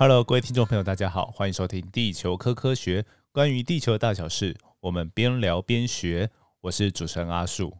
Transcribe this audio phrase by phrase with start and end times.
[0.00, 3.02] Hello，各位听众朋友，大家好，欢迎收听《地球科科学》，
[3.32, 6.30] 关于地球的大小事，我们边聊边学。
[6.60, 7.76] 我是主持人阿树。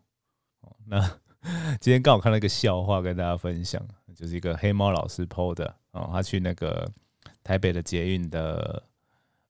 [0.87, 0.98] 那
[1.80, 3.80] 今天刚好看了一个笑话，跟大家分享，
[4.16, 6.91] 就是一个黑猫老师 PO 的哦，他去那个
[7.45, 8.82] 台北的捷运的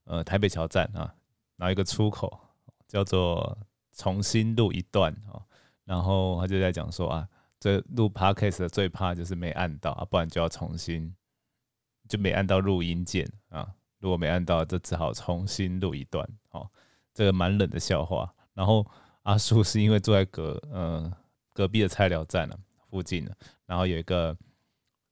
[0.04, 1.14] 呃台北桥站啊，
[1.56, 2.38] 然后一个出口
[2.86, 3.56] 叫做
[3.96, 5.40] 重新录一段哦，
[5.86, 7.26] 然后他就在讲说啊，
[7.58, 11.14] 这录 Podcast 的最怕就是没按到啊，不然就要重新
[12.08, 13.68] 就没按到录音键啊，
[14.00, 16.68] 如果没按到，就只好重新录一段哦，
[17.12, 18.86] 这个蛮冷的笑话，然后。
[19.24, 21.12] 阿叔是因为坐在隔呃
[21.52, 22.56] 隔壁的菜鸟站呢
[22.88, 23.32] 附近呢，
[23.66, 24.34] 然后有一个，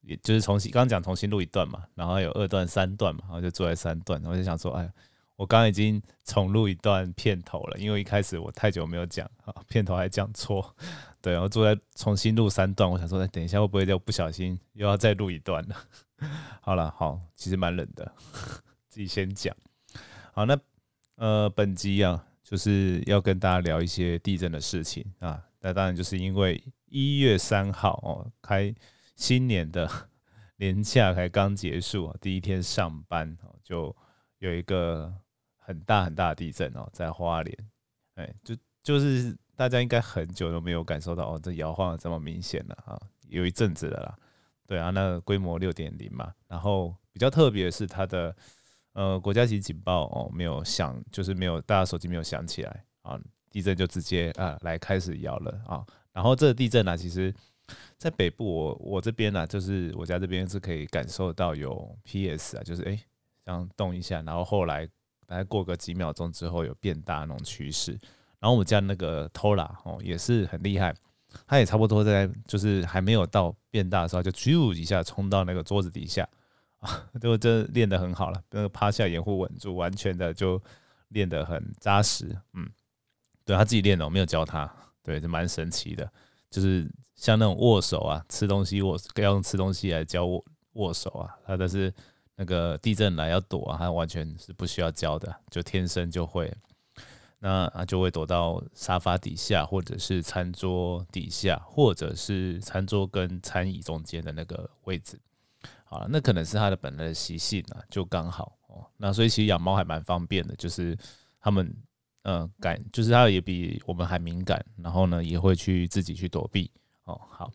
[0.01, 4.91] 也就是重新刚讲重新录一段嘛，然后有二段三段嘛，然后就坐在三段，然后就想说，哎，
[5.35, 10.75] 我刚刚已经重录一段片头了，因为一开始我太久没有讲啊，片头还讲错，
[11.21, 15.77] 对，然后坐在重新录三段，我想说，哎，等一下会不会就不小心又要再录一段了？
[16.61, 18.13] 好了，好，其实蛮冷的，
[18.89, 19.55] 自己先讲，
[20.33, 20.59] 好，那
[21.17, 22.25] 呃本集啊。
[22.49, 28.73] 就是要跟大家聊一些地震的事情啊，那当然就是因为一月三号哦，开
[29.17, 29.91] 新年的
[30.59, 33.93] 年假才刚结束，第一天上班哦，就
[34.39, 35.13] 有一个
[35.57, 37.59] 很大很大的地震哦，在花莲，
[38.15, 44.17] 哎，就就是大家应该很久都没有感受到哦，这摇晃这么明显了啊，有一阵子了啦，
[44.67, 48.35] 对啊，那规模六点零嘛，然后比较特别的是它的。
[48.99, 55.85] 呃，国家级警报哦，没有响，就是没有，大家手机没有响起来啊，地震就直接啊来开始摇了啊。
[56.15, 57.31] 然后这个地震呢，其实
[57.99, 62.99] 在北部，我我这边呢，就是我家这边是可以感受到有 PS 啊，就是哎，
[63.45, 64.87] 这样动一下，然后后来
[65.27, 67.93] 大概过个几秒钟之后有变大那种趋势。
[68.41, 70.95] 然后我家那个 Tola 哦也是很厉害，
[71.47, 76.29] 他也差不多在就是还没有到变大的时候，就咻一下冲到那个桌子底下。
[76.79, 80.63] 啊， 就真练得很好了，那个趴下掩护稳住，完全的就
[81.09, 82.37] 练得很扎实。
[82.53, 82.69] 嗯，
[83.47, 84.71] 对他自己练的，我没有教他，
[85.03, 86.09] 对，就蛮神奇的。
[86.51, 90.45] 就是像那种握手啊，吃东西握要用吃东西来教握
[90.75, 91.93] 握手啊，他的是
[92.37, 96.55] 那个地震来要躲啊，他完全是不需要教的，就天生就会。
[97.39, 105.21] 那他就会躲到沙发底下，或者是餐桌底下，或者是餐桌跟餐椅中间的那个位置。
[105.85, 108.85] 好了，那可能是它的本来的习性啊，就刚好哦。
[108.97, 110.97] 那所以其实养猫还蛮方便的，就是
[111.41, 111.73] 它们
[112.23, 116.71] 嗯感，就是它也比我们还敏感，然后呢也会去自己去躲避
[117.05, 117.21] 哦。
[117.31, 117.53] 好，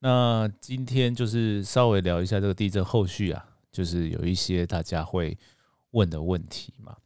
[0.00, 5.38] 那今天就是稍微聊一下这个地震后续啊，就是有一些大家会
[5.92, 6.96] 问的问题嘛。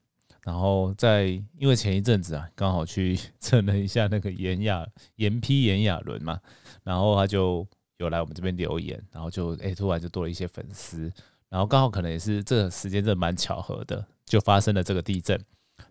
[0.46, 1.26] 然后在
[1.58, 4.86] 因为前一阵子啊，刚好去 蹭了一下那个炎亚
[5.16, 6.40] 炎批炎亚纶嘛，
[6.84, 7.66] 然后他就。
[7.98, 11.10] 有来我们这边留言，然后就哎，突然就多了一些粉丝，
[11.48, 15.42] 然后刚好可能也是这个时间真的蛮巧合的，就发生了这个地震。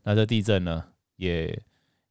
[0.03, 0.85] 那这地震呢，
[1.15, 1.59] 也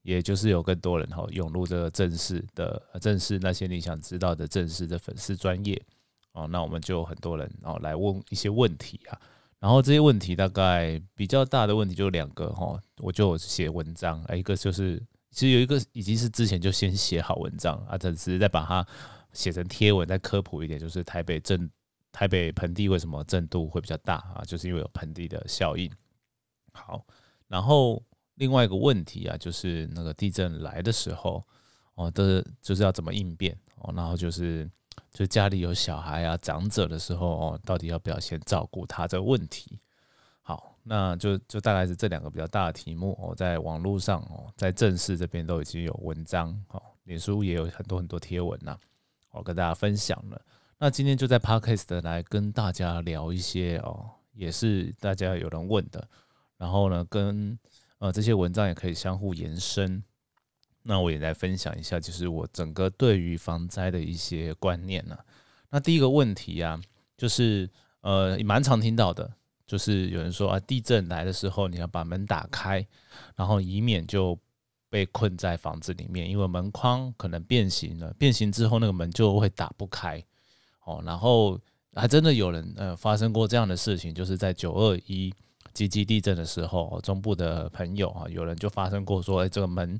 [0.02, 5.80] 也就是有更多人哈涌入这个正式的正式那些你想知道的正式的粉丝专业
[6.32, 9.20] 哦，那我们就很多人哦来问一些问题啊，
[9.64, 18.86] 然后这些问题大概比较大的问题就两个哈，我就写文章，一个就是其实有一个已经是之前就先写好文章啊，只是再把它。
[19.32, 21.68] 写成贴文再科普一点，就是台北震
[22.12, 24.44] 台北盆地为什么震度会比较大啊？
[24.46, 25.90] 就是因为有盆地的效应。
[26.72, 27.04] 好，
[27.48, 28.00] 然后
[28.36, 31.44] 另外一个问题啊，就是那个地震来的时候
[31.96, 33.92] 哦，的就是要怎么应变哦？
[33.96, 34.70] 然后就是
[35.14, 39.78] 就家里有小孩啊、长者的时候哦，到底要不要先照顾他这个问题？
[40.42, 48.76] 好，那就就大概是这两个比较大的题目哦，在网络上哦，在正式这边都已经有文章哦，脸书也有很多很多贴文呐。
[49.30, 50.42] 我跟大家分享了，
[50.78, 56.06] 那今天就在 Podcast 来跟大家聊一些哦，也是大家有人问的，
[56.58, 57.56] 然后呢，跟
[57.98, 60.02] 呃这些文章也可以相互延伸。
[60.84, 65.18] 那我也来分享一下，就是我整个对于防灾的一些观念呢。
[65.70, 66.80] 那第一个问题啊，
[67.16, 67.68] 就是
[68.02, 69.28] 呃蛮常听到的，
[69.66, 72.86] 就是有人说啊，地震来的时候你要把门打开，
[73.34, 74.38] 然后以免就。
[74.90, 80.24] 被困在房子里面，因为门框可能变形了，变形之后那个门就会打不开
[80.84, 81.02] 哦。
[81.04, 81.60] 然后
[81.96, 85.34] 还真的有人呃发生过这样的事情，就是在九二一
[85.72, 89.98] 级级地震的时候，中部的朋友啊，有人就发生过说，哎，这个门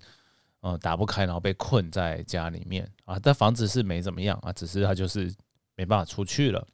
[0.64, 3.18] 呃打不开，然后被困在家里面啊。
[3.22, 5.32] 但房子是没怎么样啊，只是他就是
[5.76, 6.66] 没办法出去了。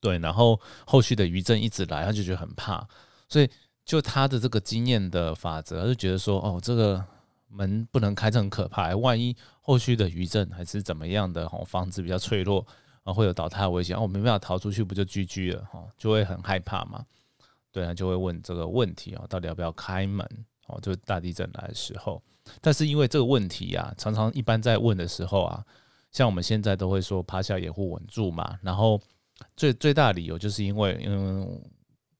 [0.00, 2.86] 对，然后后续的余震一直来，他就觉得很怕，
[3.28, 3.48] 所以
[3.84, 7.02] 就他的这个经验的法则，他就觉得说，哦，这个。
[7.48, 8.94] 门不能开，这很可怕。
[8.96, 12.66] 万一后续的余震还是怎么样的，哦，房子比较脆弱，
[13.04, 17.06] 啊会有倒塌的危险，哦，我没办法逃出去，不就居居了哈，就会很害怕嘛。
[17.70, 20.28] 对啊，就会问这个问题啊，到底要不要开门？
[20.66, 22.22] 哦，就是大地震来的时候。
[22.60, 25.64] 但是因为这个问题呀，常常一般在问的时候啊，
[26.12, 28.58] 像我们现在都会说趴下掩护稳住嘛。
[28.62, 29.00] 然后
[29.56, 31.60] 最最大的理由就是因为，嗯，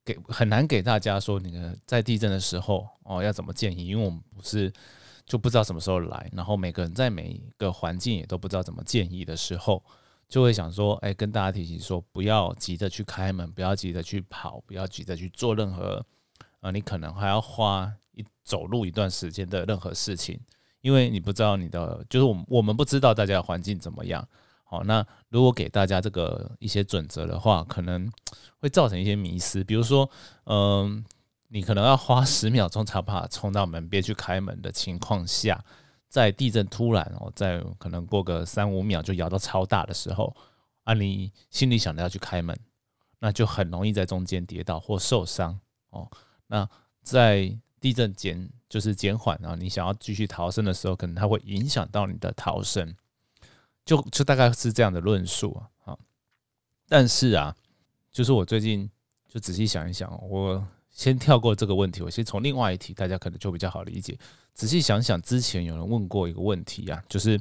[0.05, 4.73] 给很难给大家说，你在地震的时候哦要怎么建议，因为我们不是
[5.25, 9.83] 就不知道什么时候来，然后每个人在每一个环境也都不知道怎么建议的时候。
[10.29, 16.05] 就会想说，哎，跟大家提醒说，不要急着去开门，不要急着去跑，不要急着去做任何，
[16.63, 20.41] 呃，你可能还要花一走路一段时间的任何事情，
[20.81, 24.27] 因为你不知道你的，就是我我们不知道大家的环境怎么样。
[24.65, 28.11] 好，那如果给大家这个一些准则的话，可能
[28.59, 29.63] 会造成一些迷失。
[29.63, 30.11] 比如说，
[30.47, 31.05] 嗯，
[31.49, 35.65] 你可能要花十秒钟才把冲到门边去开门的情况下。
[36.09, 40.35] 在地震突然哦，在可能过个三五秒就摇到超大的时候
[40.85, 42.59] 啊，你心里想着要去开门，
[43.19, 45.59] 那就很容易在中间跌倒或受伤
[45.91, 46.09] 哦。
[46.47, 46.67] 那
[47.03, 47.55] 在
[47.87, 52.93] 地震减就是减缓啊，你想要继续逃生的时候，可能它会影响到你的逃生，
[53.85, 55.97] 就就大概是这样的论述啊。
[56.89, 57.55] 但是啊，
[58.11, 58.91] 就是我最近
[59.29, 64.19] 就仔细想一想，我先跳过这个问题，我先从另外一题，大家可能就比较好理解。
[64.53, 67.41] 仔细想想，之前有人问过一个问题啊，就是，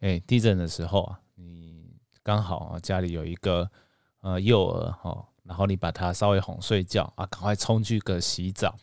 [0.00, 1.84] 哎，地震的时候啊，你
[2.22, 3.70] 刚好啊家里有一个
[4.22, 8.74] 呃幼儿哈，然后你把他稍微哄睡觉啊，赶快冲去个洗澡，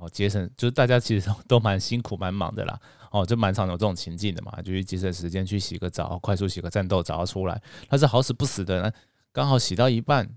[0.00, 2.80] 哦，节省，就是大家其实都 蛮辛苦蛮忙的啦，
[3.10, 8.92] 哦，就蛮常有这种情境的嘛，就去节省时间去洗个澡，快速洗个战斗澡出来，他是好死不死的，
[9.32, 10.28] 刚好洗到一半，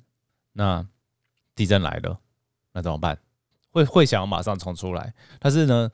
[0.53, 0.85] 那
[1.55, 2.19] 地震来了，
[2.73, 3.17] 那怎么办？
[3.71, 5.89] 会会想要马上冲出来，但是呢？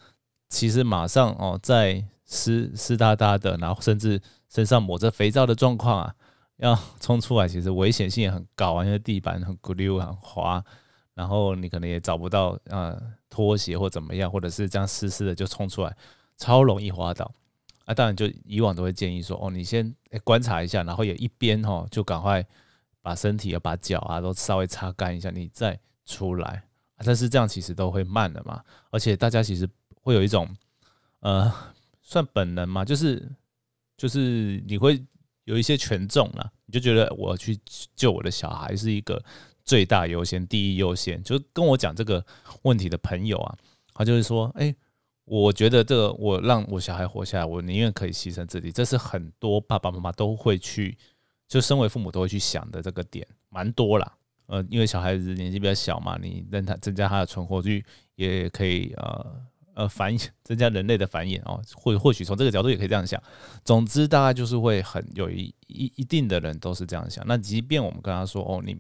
[0.50, 6.16] 其实马上哦，在湿湿哒哒的，然后甚至身上抹着肥皂的状况啊，
[6.56, 10.64] 要冲出来，其实危险性也很高啊，因为地板很咕溜很滑，
[11.18, 15.98] 然后你可能也找不到呃拖鞋或怎么样，或者是这样湿湿的就冲出来，
[16.38, 17.30] 超容易滑倒
[17.86, 17.94] 啊。
[17.94, 19.94] 当然，就以往都会建议说，哦，你先
[20.24, 22.46] 观察一下，然后也一边哈就赶快
[23.02, 26.64] 把身体啊、把脚啊都稍微擦干一下，你再出来。
[27.04, 29.68] 但是这样其实都会慢的嘛，而且大家其实。
[30.04, 30.48] 会有一种，
[31.20, 31.54] 呃，
[32.02, 33.30] 算本能嘛，就是
[33.98, 35.06] 就是你会
[35.44, 37.60] 有一些权重了，你就觉得我去
[37.94, 39.22] 救我的小孩是一个
[39.68, 41.22] 最大优先、第一优先。
[41.22, 42.26] 就是跟我讲这个
[42.64, 43.56] 问题的朋友啊，
[43.94, 44.74] 他就是说，哎，
[45.26, 50.98] 我觉得这个我让我小孩活下来，我宁愿可以牺牲自己，这是很多爸爸妈妈都会去，
[51.48, 54.12] 就身为父母都会去想的这个点，蛮多啦。
[54.48, 57.86] 呃，因为小孩子年纪比较小嘛，你让他增加他的存活率，
[58.16, 59.44] 也可以呃。
[59.78, 63.22] 呃，繁衍增加人类的繁衍哦，或或许从这个角度也可以这样想。
[63.64, 67.24] 总之，大概就是会很有一一一定的人都是这样想。
[67.28, 68.76] 那即便我们跟他说哦，你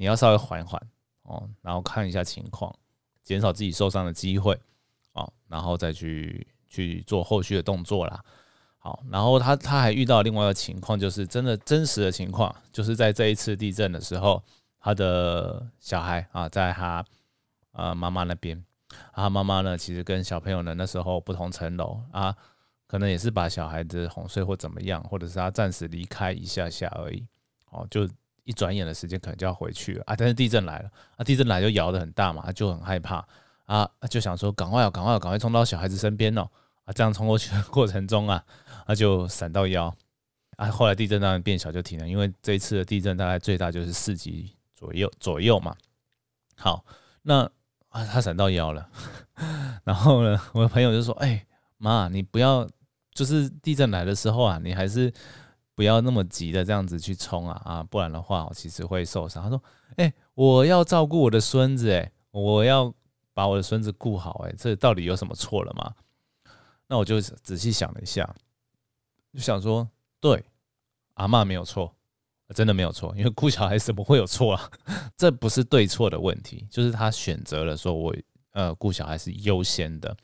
[0.00, 0.80] 你要稍微缓缓
[1.24, 2.74] 哦，然后看一下情况，
[3.22, 4.58] 减少自己受伤的机会
[5.12, 8.24] 哦，然后再去去做后续的动作啦。
[8.78, 14.42] 好，然后他他还遇到另外一个情况，就是真的真实的情况，就是在这一次地震的时候，
[14.80, 17.04] 他的小孩啊，在他
[17.72, 18.64] 呃妈妈那边。
[19.12, 22.34] 他妈妈呢，其实跟小朋友呢那时候不同层楼啊，
[22.86, 27.26] 可能也是把小孩子哄睡或怎么样，或者是他暂时离开一下下而已。
[27.66, 28.08] 哦，就
[28.50, 30.16] 一转眼的时间可能就要回去了啊。
[30.16, 33.24] 但是地震来了啊，地震来就摇得很大嘛，就很害怕
[33.66, 36.42] 啊，就想说赶快要赶快赶快冲到小孩子身边哦
[36.84, 38.44] 啊，这样冲过去的过程中啊，
[38.86, 39.94] 他就闪到腰
[40.56, 40.68] 啊。
[40.68, 45.74] 后来地震当然变小就停了，因为这一次的地震大概最大就是四级左右左右嘛。
[46.56, 46.84] 好，
[47.22, 47.50] 那。
[47.90, 48.88] 啊，他闪到腰了，
[49.82, 51.44] 然后呢，我的朋友就说：“哎，
[51.76, 52.64] 妈，你不要，
[53.12, 55.12] 就是地震来的时候啊，你还是
[55.80, 59.62] 不要那么急的这样子去冲啊啊，不然的话，我其实会受伤。”他说
[59.96, 62.92] ：“哎，我要照顾我的孙子，哎，我要
[63.32, 65.94] 把我的孙子顾好，哎，这到底有什么错了吗？”
[66.86, 68.28] 那我就仔细想了一下，
[69.32, 69.88] 就想说
[70.20, 70.44] ：“对，
[71.14, 71.90] 阿妈没有错。”
[72.54, 74.70] 真的没有错，因为顾小孩怎么会有错啊？
[75.16, 78.14] 这不是对错的问题，就是他选择了说，我
[78.52, 80.14] 呃顾小孩是优先的。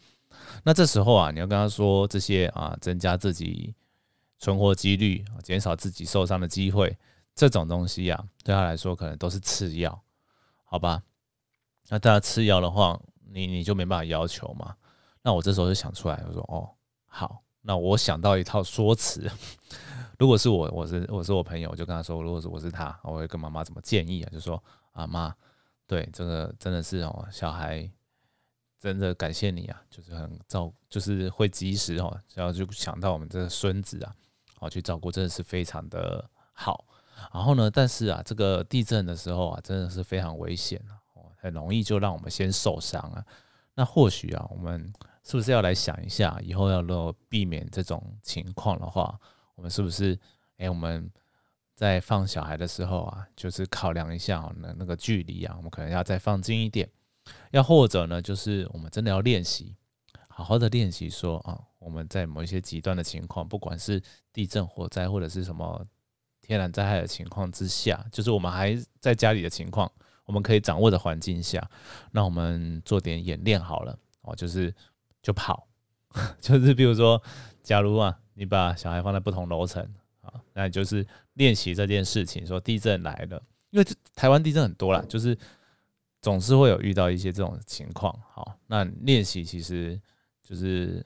[0.63, 3.75] 那这时候啊，你要跟他说这些啊，增加自己
[4.39, 6.97] 存活几率，减少自己受伤的机会，
[7.35, 10.03] 这种东西啊，对他来说可能都是次要，
[10.65, 11.03] 好吧？
[11.89, 13.01] 那大家次要的话，
[13.31, 14.77] 你你就没办法要求嘛。
[15.23, 16.71] 那我这时候就想出来，我说哦，
[17.07, 19.31] 好，那我想到一套说辞。
[20.19, 24.31] 如果是我，我是我是我朋友，我就跟他说，如果是我是他，我会跟妈妈怎么建议啊？
[24.33, 24.63] 就说
[24.93, 25.35] 啊妈，
[25.87, 27.91] 对这个真的是哦，小孩
[28.79, 34.15] 真的感谢你啊，就是很照，就是会及时哦，然后就想到我们这个孙子啊，
[34.61, 36.85] 哦去照顾，真的是非常的好。
[37.33, 41.01] 然后呢，但是啊，这个地震的时候啊，真的是非常危险啊，
[41.39, 43.25] 很容易就让我们先受伤啊。
[43.75, 46.83] 那或许啊，我们是不是要来想一下，以后要
[47.29, 49.19] 避免这种情况的话，
[49.55, 50.19] 我们是不是
[50.59, 51.11] 哎，我们
[51.75, 56.89] 在放小孩的时候啊，就是考量一下那那个距离啊，我们可能要再放近一点。
[57.51, 59.75] 要或者呢，就是我们真的要练习，
[60.29, 64.03] 好好的练习说啊，我们在某一些极端的情况，不管是
[64.33, 65.87] 地震、火灾或者是什么
[66.43, 69.89] 天然灾害的情况之下，就是我们还在家里的情况，
[70.25, 71.65] 我们可以掌握的环境下，
[72.11, 74.75] 那我们做点演练好了哦，就是
[75.23, 75.69] 就跑，
[76.43, 77.23] 就是比如说，
[77.63, 79.81] 假如啊，你把小孩放在不同楼层
[80.23, 83.41] 啊，那就是练习这件事情，说地震来了，
[83.71, 85.39] 因为台湾地震很多啦，就是。
[86.23, 90.01] 总是会有遇到一些这种情况，好，那练习其实
[90.43, 91.05] 就是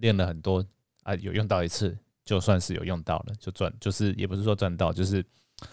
[0.00, 0.64] 练了很多
[1.02, 5.24] 啊，有用到一次就算是有用到了，就赚，就是也不是说赚到，就是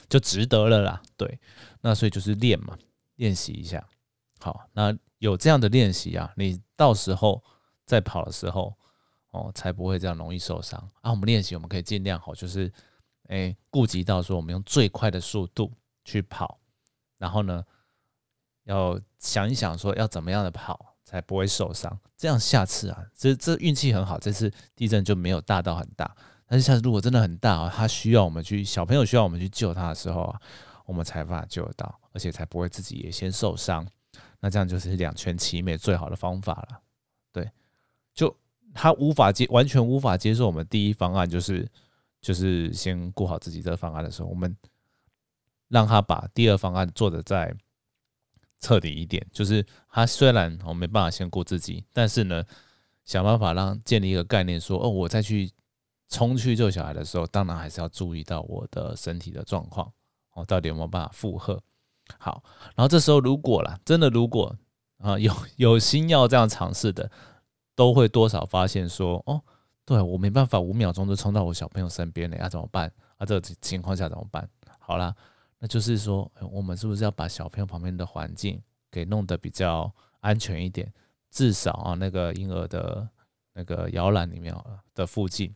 [0.10, 1.40] 就值得了啦，对，
[1.82, 2.78] 那所以就是练嘛，
[3.16, 3.86] 练习一下，
[4.40, 7.44] 好，那有这样的练习啊，你到时候
[7.86, 8.76] 在跑的时候
[9.32, 11.12] 哦，才不会这样容易受伤啊。
[11.12, 12.72] 我们练习，我们可以尽量好，就是
[13.28, 15.72] 哎，顾及到说我们用最快的速度
[16.04, 16.60] 去跑，
[17.18, 17.64] 然后呢。
[18.66, 26.12] 要想一想，说要怎么样的跑才不会受伤，这样下次啊，这这运气很好，这次地震就没有大到很大。
[26.48, 30.42] 但是下次如果真的很大啊，他需要我们去，小朋友需要我们去救他的时候啊，
[30.88, 33.88] 我们才法救得到，而且才不会自己也先受伤。
[34.40, 36.82] 那这样就是两全其美最好的方法了。
[37.32, 37.48] 对，
[38.16, 38.36] 就
[38.74, 41.70] 他无法接，完全无法接受我们第一方案，就是
[42.22, 44.58] 就是先顾好自己这个方案的时候，我们
[45.68, 47.56] 让他把第二方案做的在。
[48.64, 52.42] 彻底一点，就是他虽然我没办法先顾自己，但是呢，
[53.04, 55.52] 想办法让建立一个概念，说哦，我再去
[56.08, 59.92] 冲去救小孩的时候，当然还是要注意到我的身体的状况，
[60.32, 61.62] 哦，到底有没有办法负荷。
[62.18, 62.42] 好，
[62.74, 64.56] 然后这时候如果啦，真的如果
[65.00, 67.12] 啊有有心要这样尝试的，
[67.76, 69.42] 都会多少发现说，哦，
[69.84, 72.90] 对我没办法五秒钟就冲到我小朋友身边了，要怎么办？
[73.18, 74.48] 啊，这个情况下怎么办？
[74.80, 75.14] 好啦。
[75.64, 79.90] 那就是说，我们是不是要把小朋友旁边的环境给弄得比较
[80.20, 80.92] 安全一点？
[81.32, 83.08] 至少啊，那个婴儿的
[83.54, 84.54] 那个摇篮里面
[84.94, 85.56] 的附近，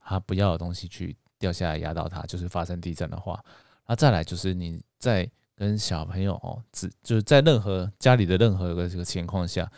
[0.00, 2.22] 他不要有东西去掉下来压到他。
[2.22, 3.44] 就是发生地震的话，
[3.86, 9.70] 那再来就是你在跟小朋友哦，只就是在任何家里的任何一个这个情况下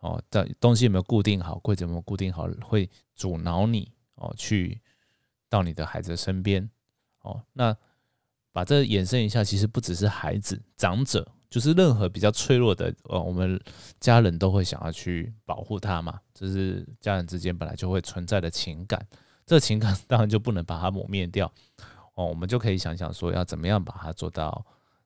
[0.00, 4.80] 哦，在东西有没有固定好，柜子有没有固定好，会阻挠你哦去
[5.48, 6.68] 到你的孩子身边
[7.20, 7.76] 哦，那。
[8.52, 13.58] 把这延伸一下，其实不只是孩子，长者就是任何比较脆弱的，呃，我们
[13.98, 16.20] 家人都会想要去保护他嘛。
[16.34, 19.04] 这是家人之间本来就会存在的情感，
[19.46, 21.50] 这情感 当然就不能把它抹灭掉。
[22.14, 24.64] 哦，我们就可以想想说，要怎么样把它做到，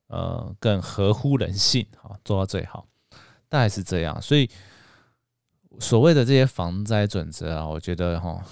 [0.09, 2.87] 呃，更合乎人性，好，做到最好，
[3.49, 4.21] 大概是这样。
[4.21, 4.51] 所以
[5.79, 8.45] 所谓的这些防灾准则啊，我觉得哈。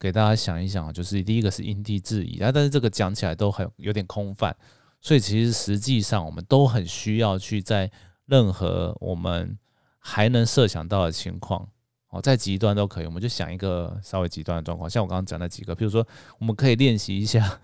[0.00, 4.56] 给大家想一想就是第一个是因地制宜啊，但是这个讲起来都很有点空泛，
[4.98, 7.90] 所以其实实际上我们都很需要去在
[8.24, 9.58] 任何我们
[9.98, 11.68] 还能设想到的情况
[12.08, 16.06] 哦，在极端都可以，我们就想一个稍微极端的状况，像我刚刚讲那几个，比如说
[16.38, 17.60] 我们可以练习一下，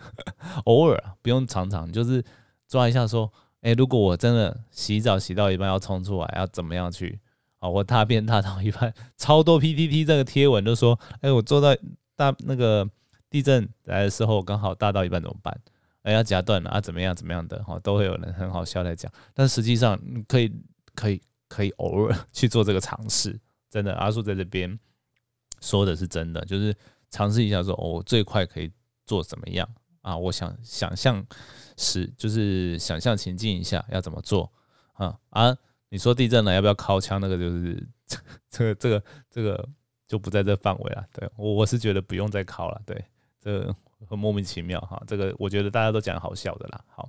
[0.67, 2.23] 偶尔不用常常，就是
[2.69, 7.19] 抓一下说，哎，如果我真的洗澡洗到一半要冲出来，要怎么样去
[7.61, 7.69] 啊？
[7.69, 11.75] 我大便大到一半， 超多 PPT 这个贴文都说，哎，我做到。
[12.17, 12.89] 大那个
[13.31, 15.57] 地震来的时候，刚好大到一半怎么办？
[16.03, 16.81] 哎，要夹断了啊？
[16.81, 17.15] 怎么样？
[17.15, 17.63] 怎么样的？
[17.65, 19.13] 哈，都会有人很好笑在讲。
[19.35, 20.53] 但实际上，可以
[20.95, 23.39] 可以可以偶尔 去做这个尝试。
[23.69, 24.79] 真的，阿树在这边
[25.61, 26.75] 说的是真的，就是
[27.11, 28.71] 尝试一下，说哦，最快可以
[29.05, 29.69] 做怎么样
[30.03, 30.17] 啊？
[30.17, 31.25] 我想想象
[31.77, 34.51] 是就是想象情境一下要怎么做
[34.95, 35.19] 啊？
[35.31, 35.57] 啊，
[35.91, 37.21] 你说地震了要不要靠枪？
[37.21, 37.89] 那个就是
[38.49, 39.69] 这个这个这个。
[40.09, 43.05] 就不在这范围了，对我我是觉得不用再考了，对，
[43.41, 43.75] 这
[44.09, 47.09] 很莫名其妙哈，这个我觉得大家都讲好笑的啦，好，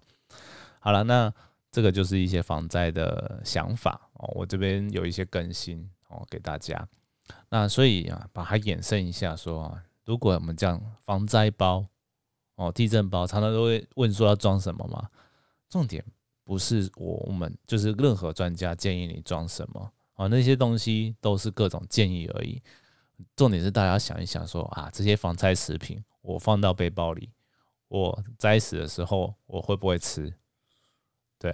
[0.79, 1.31] 好了，那
[1.71, 6.87] 这个就是一些防灾的想法哦，我这边有一些更新哦给大家，
[7.49, 11.85] 那所以啊，把它衍生一下说，如果我们讲防灾包
[12.55, 15.07] 哦，地震包，常常都会问说要装什么嘛，
[15.69, 16.03] 重点
[16.43, 22.59] 不是我我们就是任何专家建议你装什么啊，那些东西都是各种建议而已。
[23.35, 27.31] 重点是大家想一想，说啊，这些防灾食品我放到背包里，
[27.87, 30.33] 我灾死的时候我会不会吃？
[31.39, 31.51] 对，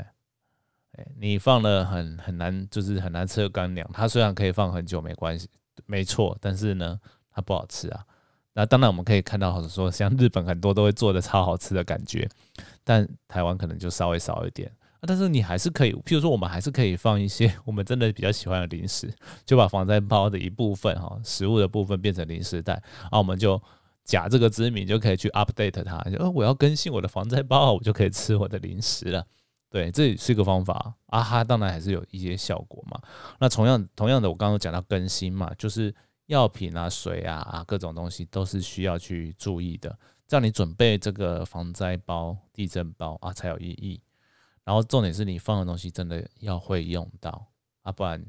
[0.94, 5.50] 哎，你放了很很难，就是很难吃的干粮，它虽然可以放很久没关系，
[5.86, 7.00] 没错，但是呢，
[7.32, 8.06] 它不好吃啊。
[8.54, 12.30] 那当然我们可以看到，说像日本很多都会做的超好吃的感觉，
[12.84, 14.72] 但台湾可能就稍微少一点。
[15.06, 19.14] 但是你还是可以，譬如说我们还是可以放一些我们真的比较喜欢的零食，
[19.46, 22.82] 就把防灾包的一部分哈，食物的部分变成零食袋，
[23.12, 23.62] 啊，我们就
[24.04, 29.26] 假这个知名就可以去 update 它，就我要更新我的防灾包，我就可以吃我的零食了。
[29.70, 33.00] 对，这也是一个方法啊哈，当然还是有一些效果嘛。
[33.40, 35.94] 那同样同样的，我刚刚讲到更新嘛，就是
[36.28, 44.00] 药品啊、水啊啊各种东西都是需要去注意的，这样你准备这个防灾包、地震包啊才有意义。
[44.64, 47.48] 然后重点是你放的东西真的要会用到
[47.82, 48.24] 啊，不然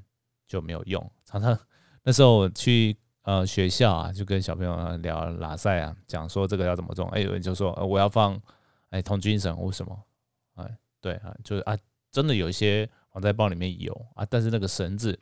[0.49, 1.11] 就没有用。
[1.25, 1.57] 常常
[2.03, 8.41] 那时候我去呃学校啊，就跟小朋友聊拉塞啊，讲说这个要怎么种，哎有人就说呃我要放
[8.91, 10.03] 哎同军绳或什么，
[10.55, 11.79] 哎对啊，就是啊
[12.11, 15.19] 真的有一些防灾包里面有啊，但是那个绳子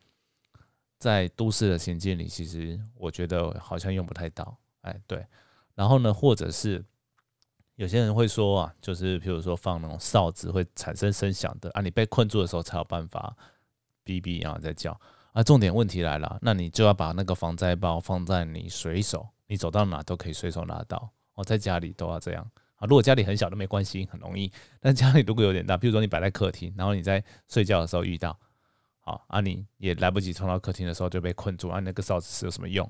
[0.98, 5.26] 在都市的情境里，其实我觉得好像用不太到，哎对，
[5.74, 6.84] 然后呢或者是。
[7.82, 13.36] 有些人会说啊，就是比如说放那种哨子会产生声响的啊，你被困住的时候才有办法
[14.04, 14.96] 哔哔然后再叫
[15.32, 15.42] 啊。
[15.42, 21.42] 重点问题来了，那你就要把那个防灾包放在你随手，你走到哪都可以随手拿到哦。
[21.42, 22.86] 在家里都要这样啊。
[22.86, 24.48] 如果家里很小都没关系，很容易。
[24.78, 28.38] 但家里如果有点大，比如说你摆在客厅，然后你在睡觉的时候遇到，
[29.00, 32.88] 好啊，你也来不及冲到客厅的时候就被困住啊，那个哨子是有什么用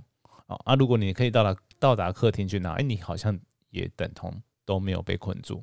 [0.49, 0.55] 啊？
[0.67, 4.39] 啊，如果你可以到达到达客厅去拿，哎，你好像也等同。
[4.73, 5.63] 都没有被困住，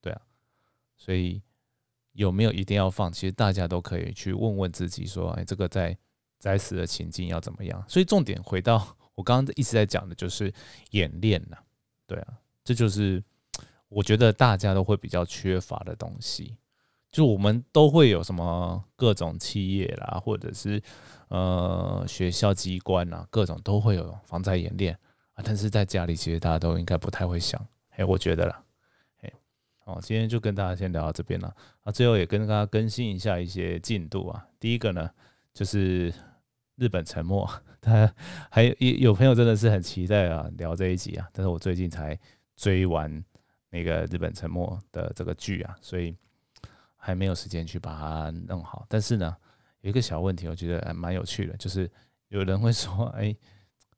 [0.00, 0.22] 对啊，
[0.96, 1.42] 所以
[2.12, 3.12] 有没有一定要放？
[3.12, 5.94] 其实大家都可以去问问自己，说，哎，这个在
[6.38, 7.84] 灾死的情境要怎么样？
[7.86, 10.50] 所以重点回到我刚刚一直在讲的，就是
[10.92, 11.58] 演练呐，
[12.06, 13.22] 对啊，这就是
[13.90, 16.56] 我觉得大家都会比较缺乏的东西。
[17.12, 20.82] 就我们都会有什么各种企业啦，或者是
[21.28, 24.98] 呃学校机关啊，各种都会有防灾演练
[25.34, 27.60] 啊，但是在家里其实大家都应该不太会想。
[28.00, 28.64] 哎，我觉得啦，
[29.20, 29.30] 哎，
[29.84, 31.54] 好，今天就跟大家先聊到这边了。
[31.82, 34.42] 啊，最后也跟大家更新一下一些进度啊。
[34.58, 35.10] 第一个呢，
[35.52, 36.10] 就是
[36.76, 37.46] 日本沉没，
[37.78, 38.10] 他
[38.50, 41.28] 还有有朋友真的是很期待啊，聊这一集啊。
[41.30, 42.18] 但是我最近才
[42.56, 43.22] 追完
[43.68, 46.16] 那个日本沉没的这个剧啊，所以
[46.96, 48.86] 还没有时间去把它弄好。
[48.88, 49.36] 但是呢，
[49.82, 51.90] 有一个小问题，我觉得还蛮有趣的，就是
[52.28, 53.36] 有人会说，哎，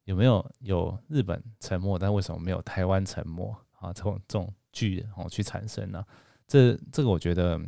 [0.06, 3.54] 有没有有日本沉没，但为什么没有台湾沉没？
[3.82, 6.02] 啊，这种这种剧哦去产生呢，
[6.46, 7.60] 这这个我觉得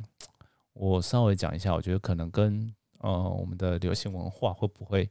[0.72, 5.10] 我稍微讲一下，我觉得可能跟呃我们的流行文化会不会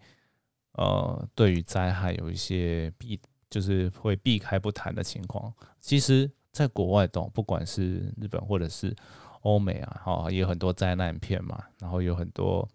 [0.73, 5.53] 呃对于灾害有一些避，就是会避开不谈的情况。
[5.81, 8.95] 其实，在国外懂不管是日本或者是
[9.41, 12.67] 欧美啊，哈，也有很多灾难片嘛，然后有很多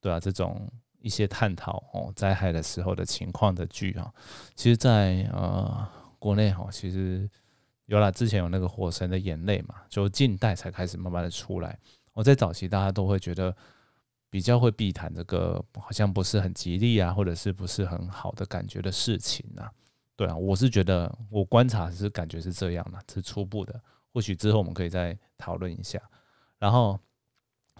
[0.00, 0.68] 对啊这种
[1.00, 4.12] 一些探讨哦灾害的时候的情况的剧啊，
[4.54, 5.88] 其实，在呃。
[6.18, 7.28] 国内哈，其实
[7.86, 11.78] 有了之前有那个《火神的眼泪》嘛，就近代才开始慢慢的出来。
[12.12, 13.54] 我在早期大家都会觉得
[14.30, 19.70] 比较会避谈这个，好像不是很吉利啊，或者是不是很好的感觉的事情啊。
[20.16, 23.78] 对啊，我是觉得我观察是感觉是这样的，是初步的。
[24.12, 26.00] 或许之后我们可以再讨论一下。
[26.58, 26.98] 然后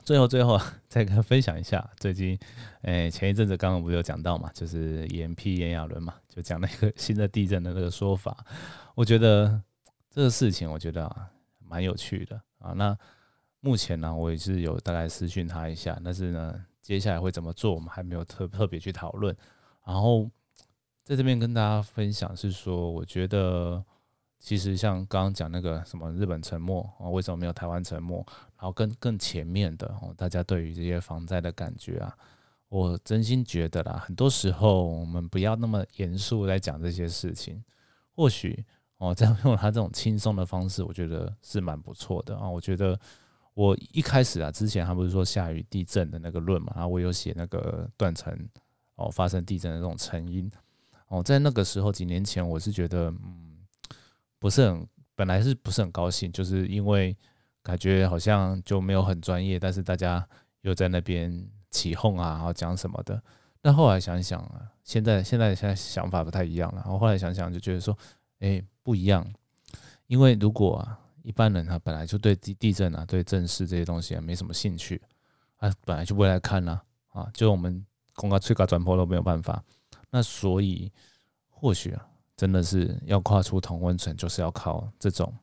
[0.04, 2.38] 最后最后再跟分享一下，最近
[2.82, 6.14] 诶前一阵子刚刚不是有讲到嘛，就是延批炎亚纶嘛。
[6.36, 8.44] 就讲那个 新的地震的那个说法，
[8.94, 9.58] 我觉得
[10.10, 12.72] 这个事情我觉得啊蛮有趣的啊。
[12.74, 12.96] 那
[13.60, 19.34] 目前呢，我也是有大概私讯他一下，但是呢，接下来会怎么做，我们还没有特特别去讨论。
[19.82, 20.30] 然后
[21.02, 23.82] 在这边跟大家分享是说，我觉得
[24.38, 28.14] 其实像刚刚讲那个什么日本沉没啊，为什么没有台湾沉没？
[28.58, 32.14] 然后更更前面的哦，大家对于这些防灾的感觉啊。
[32.68, 37.62] 我真心觉得啦，很多时候我们不要那么严肃来讲这些事情。
[38.10, 38.64] 或许
[38.96, 42.48] 哦，这样用他这种轻松的方式，我觉得是蛮不错的啊。
[42.48, 42.98] 我觉得
[43.54, 48.36] 我一开始啊，之前他不是说下雨地震的那个论嘛，然后我有写那个断层
[48.96, 50.50] 哦，发生地震的这种成因
[51.08, 53.58] 哦，在那个时候几年前，我是觉得嗯，
[54.40, 57.16] 不是很，本来是不是很高兴，就是因为
[57.62, 60.26] 感觉好像就没有很专业，但是大家
[60.62, 61.48] 又在那边。
[61.70, 63.22] 起哄啊，然后讲什么的，
[63.60, 66.82] 但后来想想啊，现在现在现在想法不太一样了。
[66.84, 67.96] 然后后来想想就觉得说，
[68.40, 69.26] 哎，不一样。
[70.06, 75.02] 因为如果啊，一般人他本来就对地地震啊、对震势这些东西啊没什么兴趣，
[75.56, 79.62] 啊，本来就不会来看呢，啊，就我们公告、催稿、转播都没有办法。
[80.10, 80.92] 那所以
[81.48, 85.34] 或许啊，真的是要跨出同温层，就是要靠这种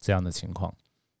[0.00, 0.74] 这样的情况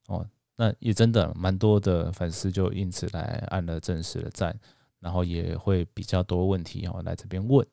[0.06, 0.26] 哦。
[0.56, 4.58] 那也真的蛮多的粉丝就因此来按了正式的赞，
[5.00, 7.66] 然后也会比较多问题哦来这边问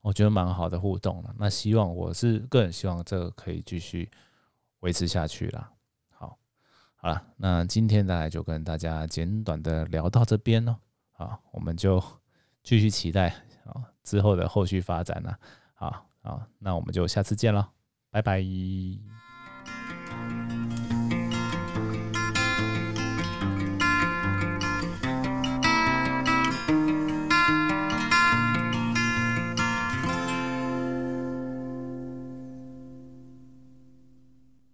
[0.00, 1.34] 我觉得蛮好的互动了。
[1.36, 4.08] 那希望我是个人希望这个可以继续
[4.80, 5.72] 维持下去啦。
[6.10, 6.38] 好，
[6.94, 10.76] 好了，那今天大概就跟大家简短的聊到这边喽。
[11.10, 12.02] 好，我们就
[12.62, 13.30] 继续期待
[13.64, 15.36] 啊之后的后续发展了。
[15.74, 17.68] 好好，那我们就下次见了，
[18.10, 18.40] 拜拜。